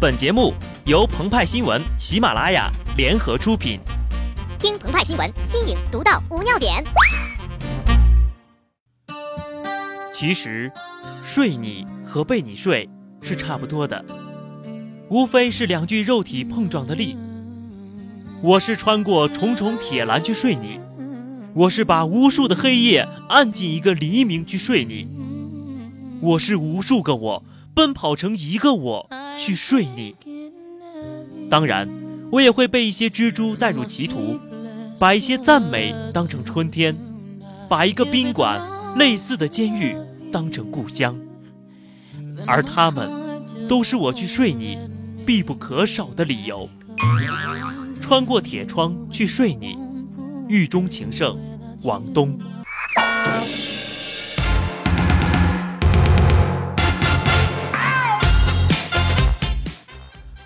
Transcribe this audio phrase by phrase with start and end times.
[0.00, 0.54] 本节目
[0.86, 3.78] 由澎湃新闻、喜马拉雅联合出品。
[4.58, 6.82] 听澎湃新闻，新颖独到，无尿点。
[10.14, 10.72] 其实，
[11.20, 12.88] 睡你和被你睡
[13.20, 14.02] 是差不多的，
[15.10, 17.14] 无非是两具肉体碰撞的力。
[18.42, 20.80] 我是穿过重重铁栏去睡你，
[21.52, 25.06] 我是把无数的黑夜按进一个黎明去睡你，
[26.22, 27.44] 我是无数个我
[27.74, 29.10] 奔跑成一个我。
[29.38, 30.14] 去睡你。
[31.48, 31.88] 当然，
[32.30, 34.38] 我也会被一些蜘蛛带入歧途，
[34.98, 36.94] 把一些赞美当成春天，
[37.70, 38.60] 把一个宾馆
[38.98, 39.96] 类似的监狱
[40.30, 41.18] 当成故乡。
[42.46, 43.10] 而他们，
[43.66, 44.78] 都是我去睡你
[45.24, 46.68] 必不可少的理由。
[47.98, 49.78] 穿过铁窗去睡你，
[50.48, 51.38] 狱中情圣，
[51.82, 52.38] 王东。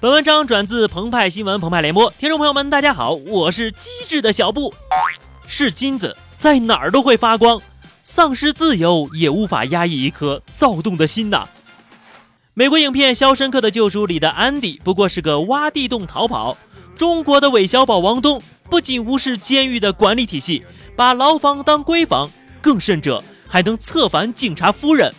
[0.04, 4.74] 本文章转自澎湃新闻澎湃联播，听众朋友们，大家好，我是机智的小布。
[5.46, 7.58] 是金子，在哪儿都会发光，
[8.02, 11.48] 丧失自由也无法压抑一颗躁动的心呐。
[12.52, 16.54] 美国影片《肖申克的救赎》里的安迪不过是个挖地洞逃跑，
[16.98, 20.62] 中国的韦小宝王东不仅无视监狱的管理体系，
[20.94, 25.10] 把牢房当闺房，更甚者还能策反警察夫人。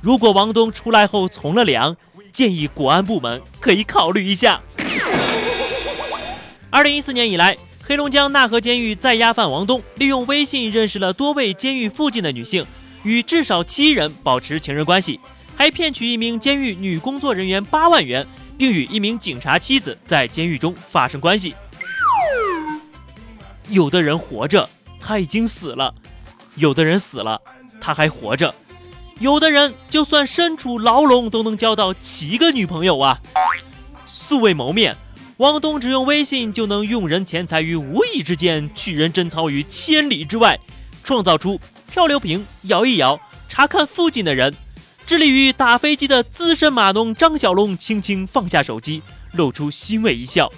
[0.00, 1.96] 如果王东出来后从了良。
[2.34, 4.60] 建议国安部门可以考虑一下。
[6.68, 12.66] 二零一四年以来，黑龙江纳河监狱在押犯王东利用微信认识了多位监狱附近的女性，
[13.04, 15.20] 与至少七人保持情人关系，
[15.54, 18.26] 还骗取一名监狱女工作人员八万元，
[18.58, 21.54] 并与一名警察妻子在监狱中发生关系。
[23.68, 25.94] 有的人活着，他已经死了；
[26.56, 27.40] 有的人死了，
[27.80, 28.52] 他还活着。
[29.20, 33.20] 有的人就算身处牢笼，都能交到七个女朋友啊！
[34.06, 34.96] 素未谋面，
[35.36, 40.58] 王东只用微信就能用人钱财于无意之间，取人贞操于千里之外，
[41.04, 44.52] 创造出漂流瓶摇一摇，查看附近的人。
[45.06, 49.00] 致力于打飞机的资深码农张小龙轻轻放下手机，
[49.32, 50.50] 露出欣慰一笑，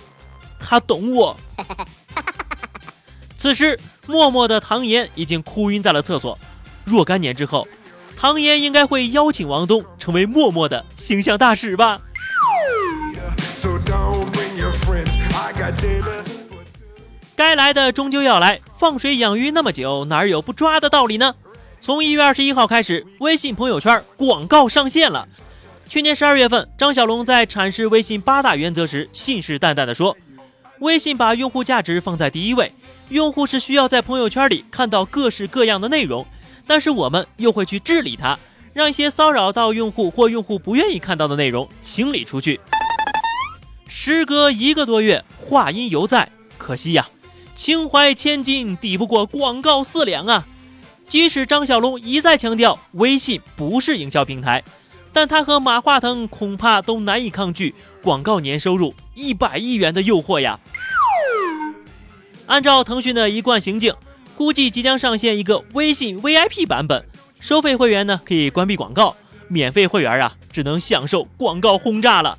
[0.58, 1.36] 他懂我。
[3.36, 6.38] 此时，默默的唐岩已经哭晕在了厕所。
[6.86, 7.68] 若干年之后。
[8.16, 12.00] 唐嫣应该会邀请王东成为默默的形象大使吧。
[17.36, 21.34] 该来的终究要来，放水养鱼那么久，哪有不抓的道理呢？
[21.80, 25.28] 从一月二十一号开始，微信朋友圈广告上线了。
[25.88, 30.16] 去年十二月份，张小龙在阐释微信八大原则时，信誓旦旦地说
[30.80, 32.72] ：“微信把用户价值放在第一位，
[33.10, 36.26] 用户是需要在朋友圈里看到各式各样的内容。”
[36.66, 38.38] 但是我们又会去治理它，
[38.74, 42.60] 让一些骚扰到用户或用户不愿意看到的内容清理出去。
[43.86, 46.28] 时隔一个多月，话音犹在，
[46.58, 47.08] 可惜呀，
[47.54, 50.44] 情怀千金抵不过广告四两啊！
[51.08, 54.64] 即使张小龙一再强调微信不是营销平台，
[55.12, 57.72] 但他和马化腾恐怕都难以抗拒
[58.02, 60.58] 广告年收入一百亿元的诱惑呀！
[62.46, 63.94] 按照腾讯的一贯行径。
[64.36, 67.08] 估计即将上线一个微信 VIP 版本，
[67.40, 69.16] 收费会员呢可以关闭广告，
[69.48, 72.38] 免费会员啊只能享受广告轰炸了。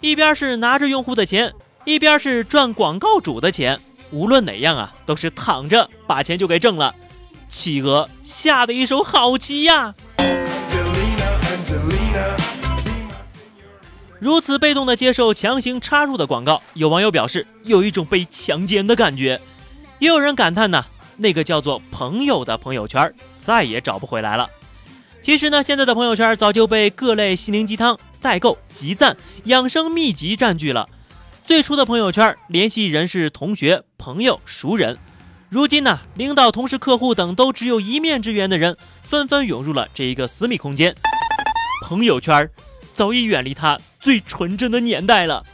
[0.00, 1.52] 一边是拿着用户的钱，
[1.84, 3.78] 一边是赚广告主的钱，
[4.10, 6.92] 无论哪样啊都是躺着把钱就给挣了。
[7.48, 9.94] 企鹅下的一手好棋呀！
[14.18, 19.40] 如此被动的接受强行插入的广告，有网友表示有一种被强奸的感觉，
[20.00, 20.86] 也有人感叹呢。
[21.22, 24.50] 那个叫做朋友的朋友圈再也找不回来了。
[25.22, 30.88] 其实呢，现在的朋友圈早就被各类心灵鸡汤、代购、集赞、养生秘籍占据了。
[31.44, 34.98] 最初的朋友圈联系人是同学、朋友、熟人，
[35.48, 40.94] 如今呢，领导、同事、客户等都只有一面之缘的人，纷纷涌入了这一个私密空间。
[41.86, 42.50] 朋友圈
[42.92, 45.44] 早已远离他最纯真的年代了。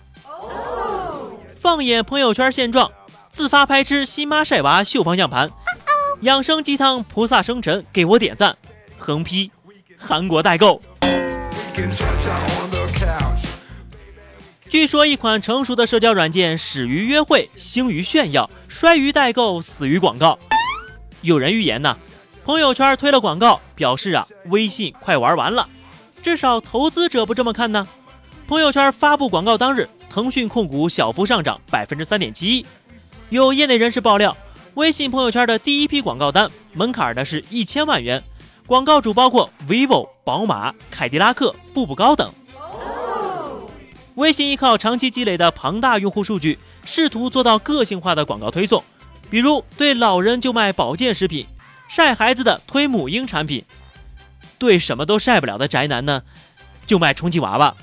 [1.58, 2.90] 放眼朋友圈现状。
[3.30, 5.50] 自发拍吃，新妈晒娃秀方向盘，
[6.22, 8.56] 养生鸡汤，菩萨生辰，给我点赞，
[8.98, 9.48] 横批
[9.96, 10.82] 韩国代购。
[14.68, 20.36] 据说一款成熟的社交软件始于约会，兴于炫耀，衰于代购，死于广告。
[21.22, 21.96] 有人预言呢，
[22.44, 25.68] 朋友圈推了广告，表示啊，微信快玩完了。
[26.20, 27.86] 至少投资者不这么看呢。
[28.48, 32.66] 朋友圈发布广告当日，腾讯控股小幅上涨百分之三点七一。
[33.28, 34.36] 有业内人士爆料，
[34.78, 38.22] 微信朋友圈的第一批广告单门槛呢是一千万元，
[38.64, 42.32] 广告主包括 vivo、宝马、凯迪拉克、步步高等。
[44.14, 48.84] 微信依靠长期积累的庞大用户数据，试图做到个性化的广告推送，
[49.28, 51.44] 比如对老人就卖保健食品，
[51.88, 53.64] 晒孩子的推母婴产品，
[54.58, 56.22] 对什么都晒不了的宅男呢，
[56.86, 57.74] 就卖充气娃娃。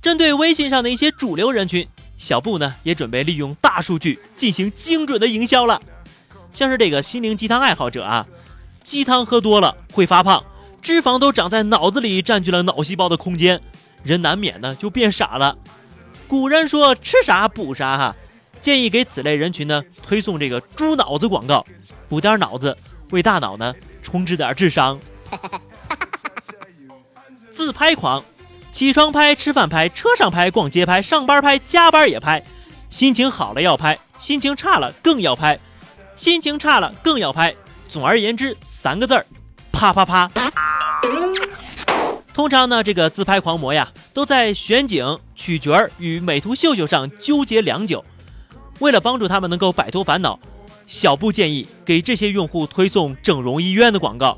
[0.00, 5.80] 针对微信上的一些主流人群，小布呢也准备利用大数据进行精准的营销了。
[6.52, 8.26] 像是这个心灵鸡汤爱好者啊，
[8.82, 10.42] 鸡汤喝多了会发胖，
[10.80, 13.60] 脂肪都长在脑子里，占据了脑细胞的空间，
[14.02, 15.56] 人难免呢就变傻了。
[16.26, 18.16] 古人说吃啥补啥哈，
[18.62, 21.64] 建议给此类人群呢推送这个猪脑子广告，
[22.08, 22.76] 补点脑子，
[23.10, 24.98] 为大脑呢充值点智商。
[27.52, 28.22] 自拍狂，
[28.76, 32.44] 起床拍，吃饭拍，车上拍，逛街拍，上班拍，加班也拍，
[32.90, 35.58] 心情好了要拍，心情差了更要拍。
[36.14, 37.54] 心情差了更要拍。
[37.88, 39.24] 总而言之，三个字儿，
[39.72, 40.30] 啪啪啪。
[42.34, 48.04] 通常呢，这个自拍狂魔呀，都在选景、取角儿与美图秀秀上纠结良久。
[48.80, 50.38] 为了帮助他们能够摆脱烦恼，
[50.86, 54.36] 小布建议给这些用户推送整容医院的广告，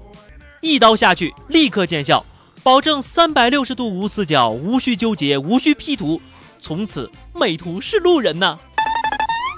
[0.61, 2.25] 一刀下去立刻见效，
[2.63, 6.21] 保证三百六十度无死角，无需纠结，无需 P 图，
[6.61, 8.59] 从此美图是路人呐。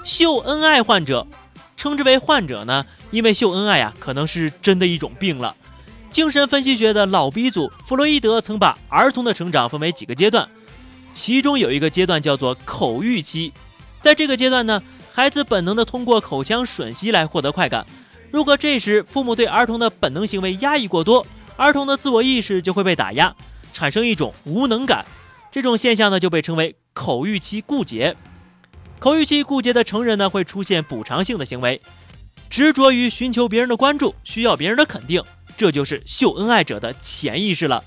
[0.05, 1.27] 秀恩爱患者。
[1.77, 5.55] 称之为患者呢，因为秀恩爱呀，可能是真的一种病了。
[6.11, 10.47] 精神分析学的老鼻祖弗洛伊德曾把儿童的成长分为几个阶段，
[11.15, 13.51] 其中有一个阶段叫做口欲期。
[13.99, 17.83] 在这个阶段呢，孩子本能的通过口腔吮吸来获得快感。
[18.29, 21.25] 如果这时父母对儿童的本能行为压抑过多，
[21.57, 23.35] 儿童的自我意识就会被打压，
[23.73, 25.05] 产生一种无能感。
[25.51, 28.15] 这种现象呢，就被称为口欲期固结。
[28.99, 31.81] 口欲期固结的成人呢，会出现补偿性的行为，
[32.49, 35.23] 执着于寻求别人的关注，需要别人的肯定，
[35.57, 37.83] 这就是秀恩爱者的潜意识了。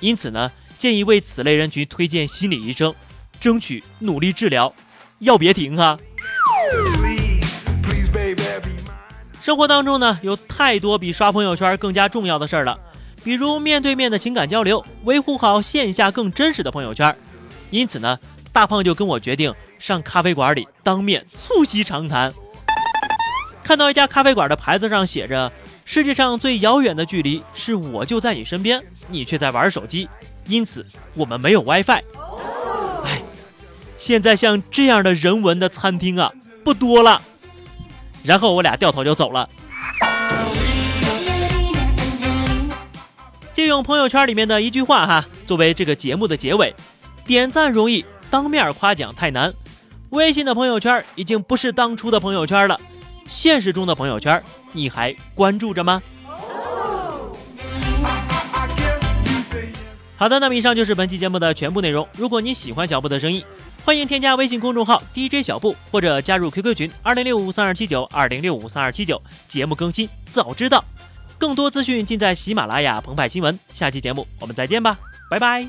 [0.00, 2.94] 因此呢，建议为此类人群推荐心理医生，
[3.40, 4.72] 争取努力治疗，
[5.18, 5.98] 要别停啊。
[9.40, 12.78] 生活当中呢，有太多比刷朋友圈更加重要的事儿了，
[13.24, 17.16] 比如面对面的情感交流，维护好线下更真实的朋友圈。
[17.70, 18.18] 因此呢，
[18.52, 19.54] 大胖就跟我决定。
[19.78, 22.34] 上咖啡馆里当面促膝长谈，
[23.62, 25.52] 看到一家咖啡馆的牌子上写着
[25.86, 30.08] “世界上最遥远的距离是我就在你身边，你却在玩手机，
[30.48, 32.02] 因此我们没有 WiFi。”
[33.06, 33.22] 哎，
[33.96, 36.32] 现在像这样的人文的餐厅啊
[36.64, 37.22] 不多了。
[38.22, 39.48] 然后我俩掉头就走了。
[43.52, 46.74] 借用朋友圈里面的一句话哈，作为这个节目的结尾：
[47.26, 49.52] 点赞容易，当面夸奖太难。
[50.10, 52.80] 微信的朋友圈已经不是当初的朋友圈了，
[53.26, 54.42] 现实中的朋友圈
[54.72, 56.00] 你还关注着吗？
[60.16, 62.06] 好的，那么以上就是本期节目的全部内容。
[62.16, 63.44] 如果你喜欢小布的声音，
[63.88, 70.84] 欢迎添加微信公众号 DJ 小布，或者加入 QQ 群二零六五三二七九二零六五三二七九，节目更新早知道。
[71.38, 73.58] 更多资讯尽在喜马拉雅澎湃新闻。
[73.72, 74.98] 下期节目我们再见吧，
[75.30, 75.66] 拜拜。